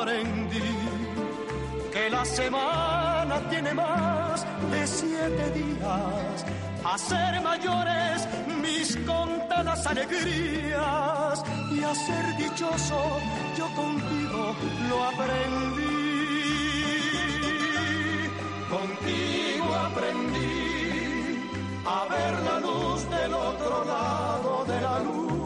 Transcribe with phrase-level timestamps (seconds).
[0.00, 0.72] aprendí
[1.92, 6.44] que la semana tiene más de siete días.
[6.84, 8.28] A ser mayores
[8.62, 13.00] mis contadas alegrías y a ser dichoso
[13.58, 14.54] yo contigo
[14.88, 16.06] lo aprendí.
[18.76, 20.60] Contigo aprendí
[21.86, 25.45] a ver la luz del otro lado de la luna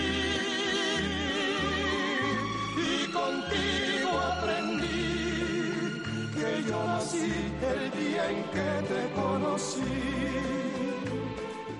[8.27, 9.81] día en que te conocí.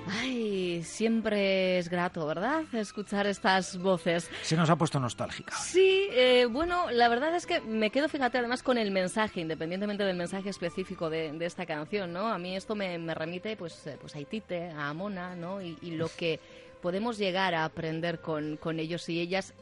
[0.07, 2.63] Ay, siempre es grato, ¿verdad?
[2.74, 4.29] Escuchar estas voces.
[4.41, 5.56] Se nos ha puesto nostálgica.
[5.56, 10.03] Sí, eh, bueno, la verdad es que me quedo, fíjate, además con el mensaje, independientemente
[10.03, 12.28] del mensaje específico de, esta canción, ¿no?
[12.28, 15.62] A mí esto me, remite, pues, eh, pues a Itite, a Amona, ¿no?
[15.62, 16.40] Y, y, lo que
[16.81, 19.53] podemos llegar a aprender con, con ellos y ellas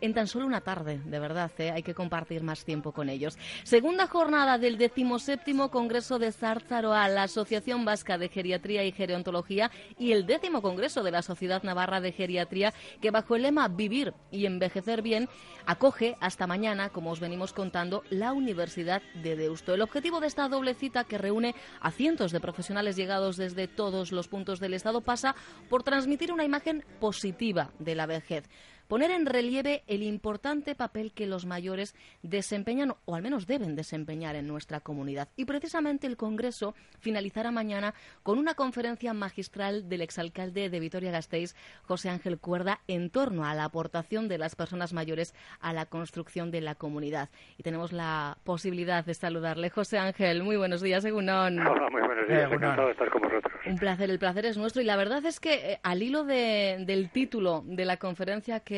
[0.00, 1.70] en tan solo una tarde, de verdad, ¿eh?
[1.70, 3.38] hay que compartir más tiempo con ellos.
[3.64, 10.12] Segunda jornada del decimoséptimo Congreso de Zarzaroa, la Asociación Vasca de Geriatría y Gerontología y
[10.12, 14.46] el décimo Congreso de la Sociedad Navarra de Geriatría, que bajo el lema Vivir y
[14.46, 15.28] Envejecer Bien,
[15.66, 19.74] acoge hasta mañana, como os venimos contando, la Universidad de Deusto.
[19.74, 24.12] El objetivo de esta doble cita, que reúne a cientos de profesionales llegados desde todos
[24.12, 25.34] los puntos del Estado, pasa
[25.68, 28.48] por transmitir una imagen positiva de la vejez
[28.88, 34.36] poner en relieve el importante papel que los mayores desempeñan o al menos deben desempeñar
[34.36, 35.28] en nuestra comunidad.
[35.36, 42.10] Y precisamente el Congreso finalizará mañana con una conferencia magistral del exalcalde de Vitoria-Gasteiz, José
[42.10, 46.60] Ángel Cuerda, en torno a la aportación de las personas mayores a la construcción de
[46.60, 47.28] la comunidad.
[47.58, 49.70] Y tenemos la posibilidad de saludarle.
[49.70, 51.58] José Ángel, muy buenos días, Egunon.
[51.58, 52.52] Hola, muy buenos días.
[52.52, 53.52] Encantado de estar con vosotros.
[53.66, 54.82] Un placer, el placer es nuestro.
[54.82, 58.75] Y la verdad es que eh, al hilo del título de la conferencia que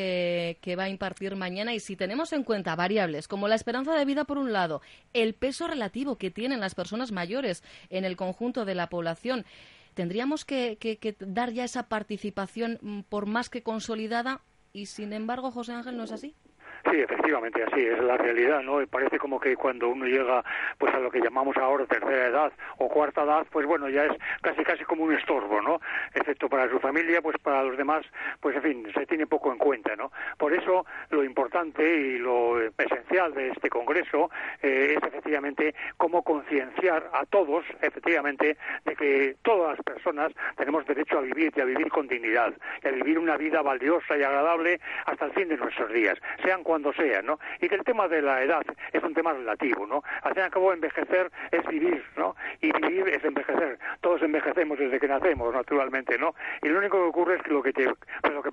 [0.61, 4.05] que, va a impartir mañana y si tenemos en cuenta variables como la esperanza de
[4.05, 4.81] vida por un lado,
[5.13, 9.45] el peso relativo que tienen las personas mayores en el conjunto de la población,
[9.93, 15.51] tendríamos que, que dar ya esa participación mm, por más que consolidada y sin embargo,
[15.51, 16.35] José Ángel, ¿no es así?
[16.85, 18.85] Sí, efectivamente, así es la realidad, ¿no?
[18.87, 20.43] Parece como que cuando uno llega
[20.77, 24.13] pues a lo que llamamos ahora tercera edad o cuarta edad, pues bueno, ya es
[24.41, 25.79] casi casi como un estorbo, ¿no?
[26.13, 28.05] Excepto para su familia, pues para los demás,
[28.39, 30.11] pues en fin, se tiene poco en cuenta, ¿no?
[30.37, 34.29] Por eso lo importante y lo esencial de este congreso
[34.61, 41.19] eh, es efectivamente cómo concienciar a todos, efectivamente, de que todas las personas tenemos derecho
[41.19, 42.53] a vivir y a vivir con dignidad,
[42.83, 46.63] y a vivir una vida valiosa y agradable hasta el fin de nuestros días, sean
[46.69, 47.39] cuando sea, ¿no?
[47.61, 48.61] Y que el tema de la edad
[48.93, 50.03] es un tema relativo, ¿no?
[50.21, 52.35] Al fin y al cabo, envejecer es vivir, ¿no?
[52.61, 53.79] Y vivir es envejecer.
[54.01, 56.35] Todos envejecemos desde que nacemos, naturalmente, ¿no?
[56.61, 58.48] Y lo único que ocurre es que lo que, pues lo que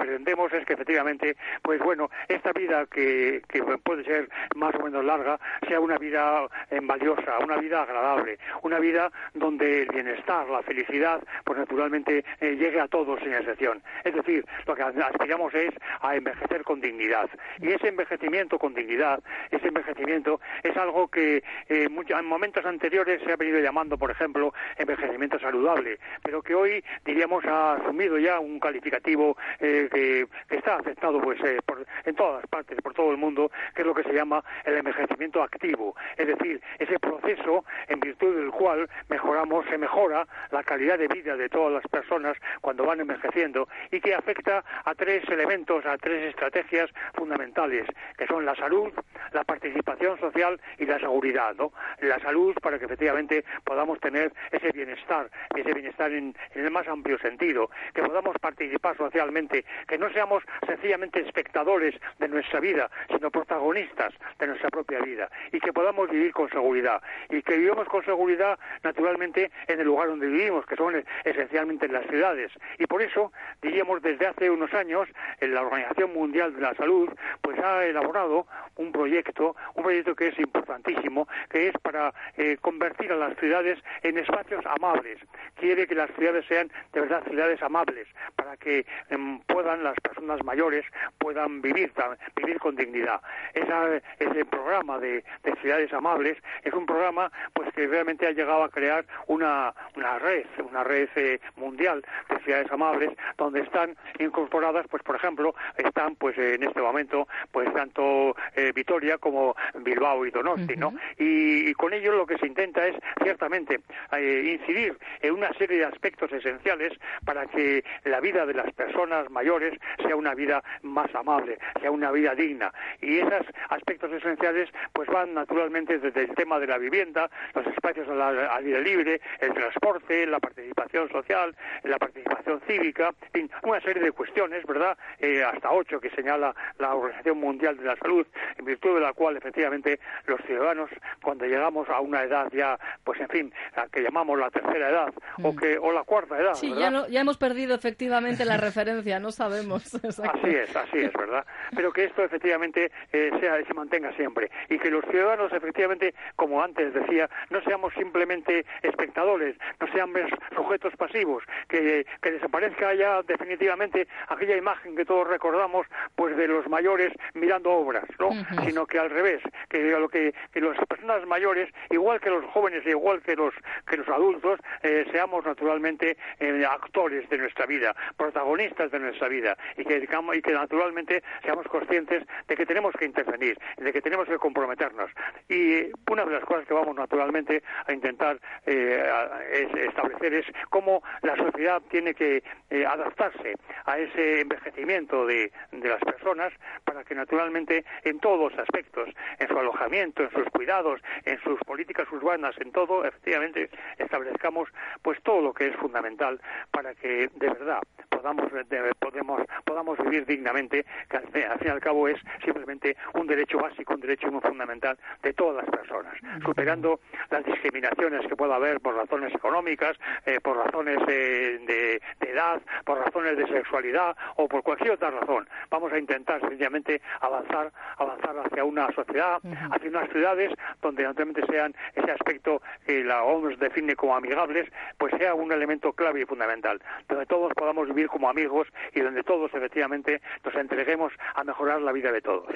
[0.53, 5.39] es que efectivamente, pues bueno, esta vida que, que puede ser más o menos larga,
[5.67, 11.23] sea una vida eh, valiosa, una vida agradable, una vida donde el bienestar, la felicidad,
[11.45, 13.83] pues naturalmente eh, llegue a todos sin excepción.
[14.05, 17.29] Es decir, lo que aspiramos es a envejecer con dignidad.
[17.61, 23.33] Y ese envejecimiento con dignidad, ese envejecimiento es algo que eh, en momentos anteriores se
[23.33, 28.61] ha venido llamando, por ejemplo, envejecimiento saludable, pero que hoy, diríamos, ha asumido ya un
[28.61, 31.59] calificativo eh, que, está aceptado pues, eh,
[32.05, 35.43] en todas partes, por todo el mundo, que es lo que se llama el envejecimiento
[35.43, 41.09] activo, es decir, ese proceso en virtud del cual mejoramos, se mejora la calidad de
[41.09, 45.97] vida de todas las personas cuando van envejeciendo y que afecta a tres elementos, a
[45.99, 47.87] tres estrategias fundamentales,
[48.17, 48.93] que son la salud,
[49.33, 51.73] la participación social y la seguridad, ¿no?
[52.01, 57.19] La salud para que efectivamente podamos tener ese bienestar, ese bienestar en, el más amplio
[57.19, 64.15] sentido, que podamos participar socialmente, que no seamos sencillamente espectadores de nuestra vida, sino protagonistas
[64.39, 68.59] de nuestra propia vida, y que podamos vivir con seguridad, y que vivamos con seguridad
[68.83, 72.51] naturalmente en el lugar donde vivimos, que son esencialmente en las ciudades.
[72.79, 73.31] Y por eso,
[73.61, 75.07] diríamos, desde hace unos años,
[75.43, 77.11] la Organización Mundial de la Salud,
[77.43, 78.47] pues ha elaborado
[78.77, 83.79] un proyecto, un proyecto que es importantísimo, que es para eh, convertir a las ciudades
[84.03, 85.19] en espacios amables.
[85.57, 90.43] Quiere que las ciudades sean de verdad ciudades amables, para que em, puedan las personas
[90.45, 90.85] mayores
[91.19, 91.93] puedan vivir,
[92.37, 93.21] vivir con dignidad.
[93.55, 95.25] ese programa de,
[95.61, 100.45] ciudades amables es un programa pues que realmente ha llegado a crear una, una red,
[100.69, 106.37] una red eh, mundial de ciudades amables, donde están incorporadas, pues por ejemplo, están pues
[106.39, 110.95] en este momento pues tanto eh, Vitoria como Bilbao y Donosti, ¿no?
[111.19, 113.81] Y, con ello lo que se intenta es ciertamente
[114.13, 116.93] eh, incidir en una serie de aspectos esenciales
[117.25, 122.11] para que la vida de las personas mayores sea una vida más amable, sea una
[122.11, 122.73] vida digna.
[123.01, 128.09] Y esos aspectos esenciales pues van naturalmente desde el tema de la vivienda, los espacios
[128.09, 131.55] al aire libre, el transporte, la participación social,
[131.85, 134.97] la participación cívica, en una serie de cuestiones, ¿verdad?
[135.19, 138.27] Eh, hasta ocho que señala la Organización Mundial de la Salud,
[138.59, 140.91] en virtud de la cual efectivamente los ciudadanos,
[141.23, 145.13] cuando llegamos a una edad ya, pues en fin, la que llamamos la tercera edad
[145.43, 145.57] o mm.
[145.57, 149.86] que o la cuarta edad, sí, Ya, ya hemos perdido efectivamente la referencia, no sabemos.
[150.37, 151.45] Así es, así es, ¿verdad?
[151.75, 156.63] Pero que esto efectivamente eh, sea, se mantenga siempre y que los ciudadanos efectivamente, como
[156.63, 160.23] antes decía, no seamos simplemente espectadores, no seamos
[160.55, 166.69] sujetos pasivos, que, que desaparezca ya definitivamente aquella imagen que todos recordamos, pues de los
[166.69, 168.31] mayores mirando obras, ¿no?
[168.65, 172.87] Sino que al revés, que, lo que, que las personas mayores, igual que los jóvenes,
[172.87, 173.55] igual que los
[173.87, 179.57] que los adultos, eh, seamos naturalmente eh, actores de nuestra vida, protagonistas de nuestra vida
[179.77, 185.11] y que, naturalmente seamos conscientes de que tenemos que intervenir, de que tenemos que comprometernos.
[185.49, 191.37] Y una de las cosas que vamos naturalmente a intentar eh, establecer es cómo la
[191.37, 192.43] sociedad tiene que
[192.87, 196.53] adaptarse a ese envejecimiento de, de las personas
[196.85, 199.09] para que naturalmente en todos los aspectos,
[199.39, 204.69] en su alojamiento, en sus cuidados, en sus políticas urbanas, en todo, efectivamente establezcamos
[205.03, 206.41] pues todo lo que es fundamental
[206.71, 207.83] para que de verdad
[208.27, 208.51] podamos
[208.99, 213.95] podemos podamos vivir dignamente, que al, fin y al cabo es simplemente un derecho básico,
[213.95, 217.01] un derecho muy fundamental de todas las personas, superando
[217.31, 223.37] las discriminaciones que pueda haber por razones económicas, eh, por razones de, edad, por razones
[223.37, 225.49] de sexualidad o por cualquier otra razón.
[225.71, 229.41] Vamos a intentar sencillamente avanzar, avanzar hacia una sociedad,
[229.71, 230.53] hacia unas ciudades
[230.83, 234.69] donde naturalmente sean ese aspecto que la OMS define como amigables,
[234.99, 239.23] pues sea un elemento clave y fundamental, donde todos podamos vivir como amigos y donde
[239.23, 242.49] todos efectivamente nos entreguemos a mejorar la vida de todos.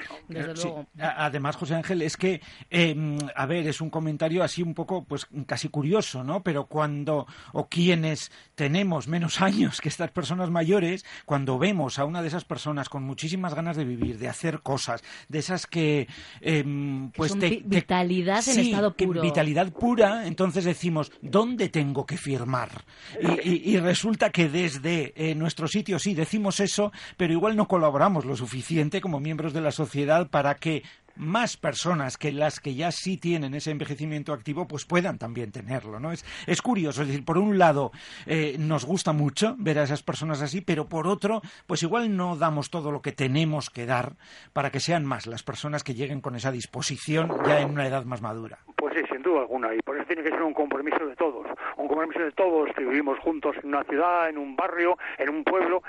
[0.99, 2.41] Además, José Ángel, es que,
[2.71, 6.41] em, a ver, es un comentario así un poco, pues casi curioso, ¿no?
[6.41, 12.23] Pero cuando, o quienes tenemos menos años que estas personas mayores, cuando vemos a una
[12.23, 16.07] de esas personas con muchísimas ganas de vivir, de hacer cosas, de esas que,
[16.39, 19.21] em, pues, vitalidad en estado puro.
[19.21, 22.69] vitalidad pura, entonces decimos, ¿dónde tengo que firmar?
[23.43, 28.35] Y, resulta que desde eh, nuestro sitio sí decimos eso, pero igual no colaboramos lo
[28.35, 30.83] suficiente como miembros de la sociedad para que
[31.15, 35.99] más personas que las que ya sí tienen ese envejecimiento activo, pues puedan también tenerlo,
[35.99, 36.11] ¿no?
[36.11, 37.91] Es, es curioso, es decir, por un lado
[38.25, 42.37] eh, nos gusta mucho ver a esas personas así, pero por otro, pues igual no
[42.37, 44.15] damos todo lo que tenemos que dar
[44.53, 48.05] para que sean más las personas que lleguen con esa disposición ya en una edad
[48.05, 48.59] más madura.
[48.77, 51.45] Pues sin duda alguna, y por eso tiene que ser un compromiso de todos,
[51.77, 55.43] un compromiso de todos que vivimos juntos en una ciudad, en un barrio, en un
[55.43, 55.83] pueblo,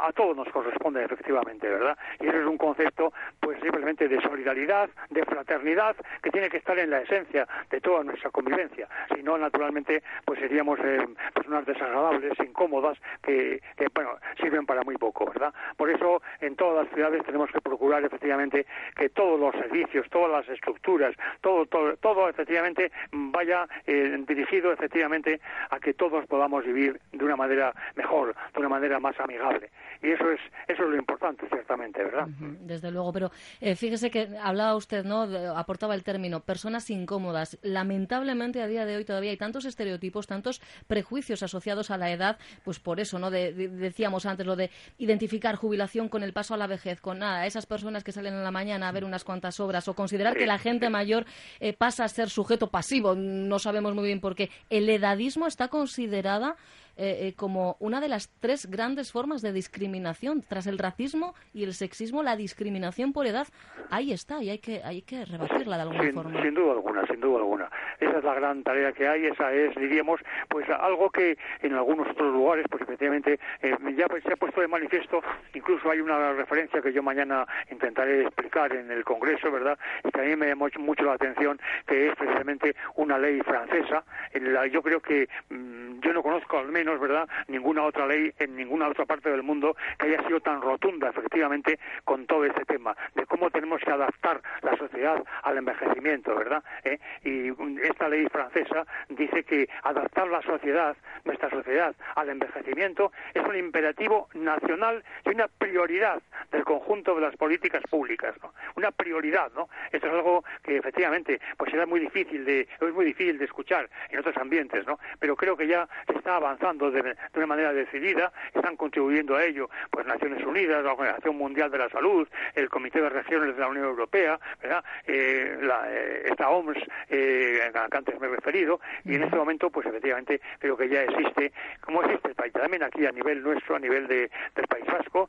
[0.00, 1.96] a todos nos corresponde efectivamente, ¿verdad?
[2.18, 6.56] Y ese es un concepto, pues siempre realmente de solidaridad, de fraternidad, que tiene que
[6.56, 8.88] estar en la esencia de toda nuestra convivencia.
[9.14, 13.60] Si no, naturalmente, pues seríamos eh, personas desagradables, incómodas, que,
[13.94, 14.10] bueno,
[14.40, 15.54] sirven para muy poco, ¿verdad?
[15.76, 20.30] Por eso, en todas las ciudades tenemos que procurar, efectivamente, que todos los servicios, todas
[20.30, 22.71] las estructuras, todo, todo, todo efectivamente,
[23.12, 28.68] vaya eh, dirigido, efectivamente, a que todos podamos vivir de una manera mejor, de una
[28.68, 29.70] manera más amigable.
[30.02, 32.26] Y eso es, eso es lo importante, ciertamente, ¿verdad?
[32.60, 33.30] desde luego, pero
[33.60, 35.22] eh, fíjese que hablaba usted, ¿no?
[35.56, 37.58] aportaba el término personas incómodas.
[37.62, 42.38] Lamentablemente a día de hoy todavía hay tantos estereotipos, tantos prejuicios asociados a la edad,
[42.64, 43.30] pues por eso, ¿no?
[43.30, 47.66] decíamos antes lo de identificar jubilación con el paso a la vejez, con nada, esas
[47.66, 50.58] personas que salen en la mañana a ver unas cuantas obras o considerar que la
[50.58, 51.26] gente mayor
[51.60, 54.50] eh, pasa a ser sujeto pasivo, no sabemos muy bien por qué.
[54.68, 56.56] El edadismo está considerada
[56.96, 60.42] eh, eh, como una de las tres grandes formas de discriminación.
[60.46, 63.48] Tras el racismo y el sexismo, la discriminación por edad,
[63.90, 66.42] ahí está y hay que, hay que rebatirla de alguna forma.
[66.42, 67.70] Sin duda alguna, sin duda alguna.
[68.02, 72.08] Esa es la gran tarea que hay, esa es, diríamos, pues algo que en algunos
[72.08, 75.22] otros lugares, pues efectivamente, eh, ya pues, se ha puesto de manifiesto,
[75.54, 79.78] incluso hay una referencia que yo mañana intentaré explicar en el Congreso, ¿verdad?
[80.02, 84.02] Y que a mí me llama mucho, la atención, que es precisamente una ley francesa.
[84.32, 88.32] En la, yo creo que mm, yo no conozco al menos ¿verdad?, ninguna otra ley
[88.38, 92.64] en ninguna otra parte del mundo que haya sido tan rotunda, efectivamente, con todo este
[92.64, 96.64] tema, de cómo tenemos que adaptar la sociedad al envejecimiento, ¿verdad?
[96.84, 96.98] ¿Eh?
[97.24, 97.50] Y
[97.92, 104.28] esta ley francesa dice que adaptar la sociedad, nuestra sociedad, al envejecimiento es un imperativo
[104.34, 106.20] nacional y una prioridad
[106.50, 108.52] del conjunto de las políticas públicas, ¿no?
[108.76, 109.68] Una prioridad, ¿no?
[109.90, 113.88] Esto es algo que efectivamente pues era muy difícil de es muy difícil de escuchar
[114.10, 114.98] en otros ambientes, ¿no?
[115.18, 119.68] Pero creo que ya se está avanzando de, una manera decidida, están contribuyendo a ello,
[119.90, 123.68] pues Naciones Unidas, la Organización Mundial de la Salud, el Comité de Regiones de la
[123.68, 124.84] Unión Europea, ¿verdad?
[125.06, 129.70] Eh, la, eh, esta OMS eh, que antes me he referido, y en este momento,
[129.70, 133.76] pues efectivamente, creo que ya existe, como existe el país, también aquí a nivel nuestro,
[133.76, 135.28] a nivel de, del País Vasco,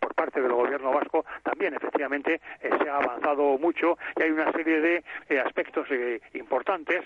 [0.00, 4.80] por parte del gobierno vasco, también efectivamente se ha avanzado mucho y hay una serie
[5.28, 5.88] de aspectos
[6.34, 7.04] importantes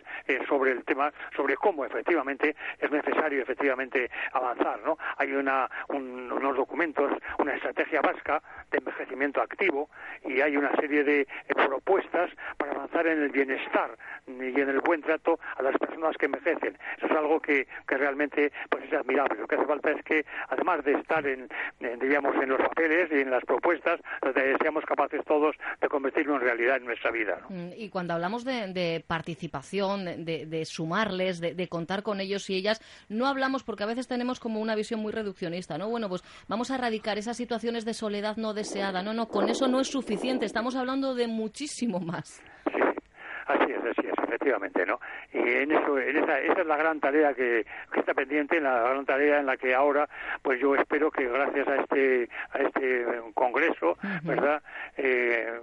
[0.49, 4.99] sobre el tema, sobre cómo efectivamente es necesario efectivamente avanzar, ¿no?
[5.17, 9.88] Hay una, unos documentos, una estrategia vasca de envejecimiento activo
[10.25, 11.26] y hay una serie de eh,
[11.66, 13.96] propuestas para avanzar en el bienestar
[14.26, 16.78] y en el buen trato a las personas que envejecen.
[16.96, 19.40] Eso es algo que, que realmente pues es admirable.
[19.40, 21.49] Lo que hace falta es que, además de estar en,
[22.00, 24.00] digamos, en los papeles y en las propuestas,
[24.62, 27.40] seamos capaces todos de convertirlo en realidad en nuestra vida.
[27.49, 32.80] Mm, y cuando hablamos de, participación, de, de sumarles, de, contar con ellos y ellas,
[33.08, 35.88] no hablamos porque a veces tenemos como una visión muy reduccionista, ¿no?
[35.88, 39.02] Bueno, pues vamos a erradicar esas situaciones de soledad no deseada.
[39.02, 40.46] No, no, con eso no es suficiente.
[40.46, 41.26] Estamos hablando de
[41.57, 42.43] muchísimo más.
[42.67, 42.73] Sí,
[43.47, 45.00] así es, así es efectivamente, ¿no?
[45.33, 47.64] Y en eso, en esa, esa es la gran tarea que,
[47.97, 50.09] está pendiente, la gran tarea en la que ahora,
[50.43, 54.62] pues yo espero que gracias a este, a este congreso, ¿verdad?
[54.97, 55.61] Eh,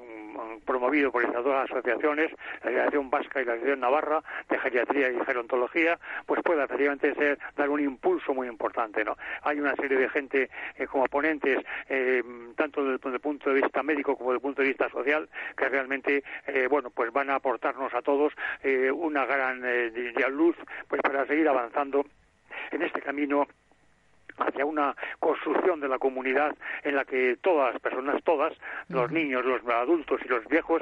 [0.65, 2.32] promovido por estas dos asociaciones,
[2.63, 7.38] la Asociación Vasca y la Asociación Navarra de Geriatría y Gerontología, pues pueda efectivamente ser,
[7.56, 9.15] dar un impulso muy importante, ¿no?
[9.44, 12.24] Hay una serie de gente eh, como ponentes, eh,
[12.56, 15.70] tanto desde el punto de vista médico como desde el punto de vista social, que
[15.70, 16.24] realmente,
[16.70, 19.91] bueno, pues van a aportarnos a todos eh, una gran eh,
[20.29, 20.55] luz
[20.88, 22.05] pues para seguir avanzando
[22.72, 23.48] en este camino
[24.38, 28.53] hacia una construcción de la comunidad en la que todas las personas, todas,
[28.89, 30.82] los niños, los adultos y los viejos,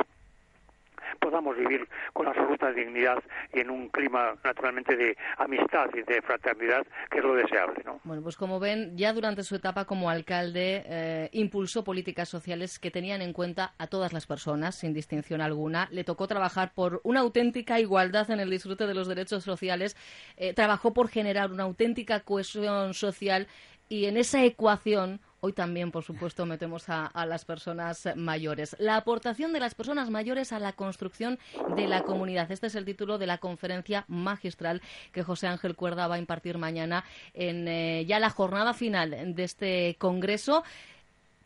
[1.20, 3.22] podamos vivir con absoluta dignidad
[3.53, 7.82] y en un clima naturalmente de amistad y de fraternidad que es lo deseable.
[7.86, 8.00] ¿no?
[8.03, 12.91] Bueno, pues como ven, ya durante su etapa como alcalde eh, impulsó políticas sociales que
[12.91, 15.88] tenían en cuenta a todas las personas, sin distinción alguna.
[15.91, 19.96] Le tocó trabajar por una auténtica igualdad en el disfrute de los derechos sociales,
[20.38, 23.48] eh, trabajó por generar una auténtica cohesión social
[23.89, 28.75] y en esa ecuación Hoy también, por supuesto, metemos a, las personas mayores.
[28.77, 31.39] La aportación de las personas mayores a la construcción
[31.75, 32.51] de la comunidad.
[32.51, 36.60] Este es el título de la conferencia magistral que José Ángel Cuerda va a impartir
[36.60, 40.63] mañana en eh, ya la jornada final de este congreso.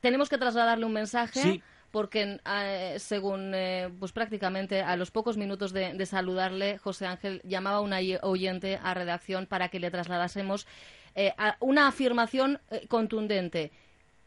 [0.01, 1.63] Tenemos que trasladarle un mensaje.
[1.91, 7.77] porque eh, según eh, pues prácticamente a los pocos minutos de, saludarle, José Ángel llamaba
[7.77, 10.67] a una oyente a redacción para que le trasladásemos
[11.61, 12.59] una afirmación
[12.89, 13.71] contundente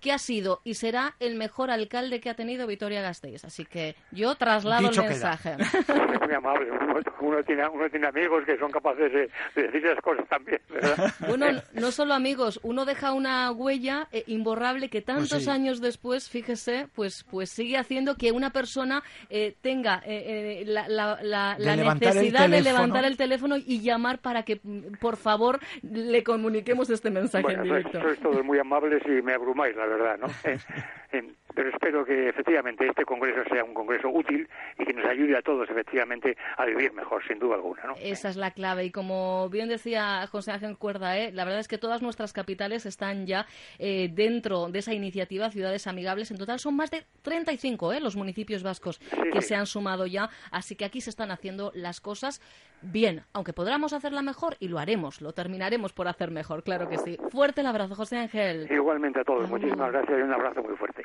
[0.01, 3.45] que ha sido y será el mejor alcalde que ha tenido Vitoria Gasteiz.
[3.45, 5.57] Así que yo traslado Dicho el mensaje.
[6.25, 6.71] Muy amable.
[6.71, 10.61] Uno, uno tiene, uno tiene amigos que son capaces de, de decir esas cosas también,
[10.69, 11.13] ¿verdad?
[11.29, 15.51] Bueno, no solo amigos, uno deja una huella eh, imborrable que tantos Pues sí.
[15.51, 20.89] años después, fíjese, pues, pues sigue haciendo que una persona eh, tenga eh, eh, la,
[20.89, 25.17] la- la- De la necesidad de levantar el teléfono y llamar para que, mm, por
[25.17, 28.01] favor, le comuniquemos este mensaje Bueno, en sois, directo.
[28.09, 30.29] sois todos muy amables y me abrumáis, la verdad, ¿no?
[31.59, 34.49] Pero espero que efectivamente este congreso sea un congreso útil
[34.79, 37.95] y que nos ayude a todos efectivamente a vivir mejor, sin duda alguna, ¿no?
[38.01, 38.85] Esa es la clave.
[38.85, 41.33] Y como bien decía José Ángel Cuerda, ¿eh?
[41.33, 43.45] la verdad es que todas nuestras capitales están ya
[43.81, 46.31] eh, dentro de esa iniciativa Ciudades Amigables.
[46.31, 48.01] En total son más de 35 ¿eh?
[48.01, 49.01] los municipios vascos
[49.33, 49.49] que sí.
[49.49, 50.31] se han sumado ya.
[50.53, 52.41] Así que aquí se están haciendo las cosas
[52.83, 53.23] bien.
[53.33, 57.19] Aunque podamos hacerla mejor y lo haremos, lo terminaremos por hacer mejor, claro que sí.
[57.33, 58.71] Fuerte el abrazo, José Ángel.
[58.71, 61.05] Igualmente a todos, muchísimas gracias y un abrazo muy fuerte.